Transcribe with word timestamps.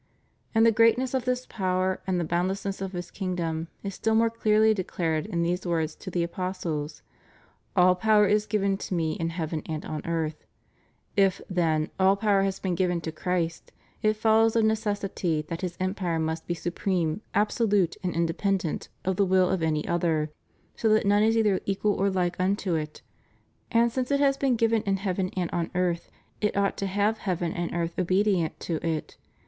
^ 0.01 0.03
And 0.55 0.65
the 0.65 0.71
greatness 0.71 1.13
of 1.13 1.25
this 1.25 1.45
power 1.45 2.01
and 2.07 2.19
the 2.19 2.23
bound 2.23 2.49
lessness 2.49 2.81
of 2.81 2.91
His 2.93 3.11
kingdom 3.11 3.67
is 3.83 3.93
still 3.93 4.15
more 4.15 4.31
clearly 4.31 4.73
declared 4.73 5.27
in 5.27 5.43
these 5.43 5.63
words 5.63 5.93
to 5.97 6.09
the 6.09 6.23
apostles: 6.23 7.03
All 7.75 7.93
power 7.93 8.25
is 8.25 8.47
given 8.47 8.77
to 8.77 8.95
Me 8.95 9.11
in 9.13 9.29
heaven 9.29 9.61
and 9.67 9.85
on 9.85 10.03
earth} 10.07 10.47
If^ 11.15 11.39
then, 11.51 11.91
all 11.99 12.15
power 12.15 12.41
has 12.41 12.57
been 12.57 12.73
given 12.73 12.99
to 13.01 13.11
Christ, 13.11 13.71
it 14.01 14.15
follows 14.15 14.55
of 14.55 14.65
necessity 14.65 15.43
that 15.49 15.61
His 15.61 15.77
empire 15.79 16.17
must 16.17 16.47
be 16.47 16.55
supreme, 16.55 17.21
absolute 17.35 17.95
and 18.01 18.15
independent 18.15 18.89
of 19.05 19.17
the 19.17 19.25
will 19.27 19.49
of 19.49 19.61
any 19.61 19.87
other, 19.87 20.31
so 20.75 20.89
that 20.89 21.05
none 21.05 21.21
is 21.21 21.37
either 21.37 21.61
equal 21.67 21.93
or 21.93 22.09
like 22.09 22.39
unto 22.39 22.73
it: 22.73 23.03
and 23.71 23.91
since 23.91 24.09
it 24.09 24.19
has 24.19 24.35
been 24.35 24.55
given 24.55 24.81
in 24.81 24.97
heaven 24.97 25.29
and 25.37 25.51
on 25.51 25.69
earth 25.75 26.09
it 26.41 26.57
ought 26.57 26.75
to 26.77 26.87
have 26.87 27.19
heaven 27.19 27.53
and 27.53 27.71
earth 27.75 27.99
obedient 27.99 28.59
to 28.61 28.83
it. 28.83 29.15